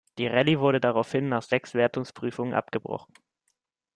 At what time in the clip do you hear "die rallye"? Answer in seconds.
0.17-0.59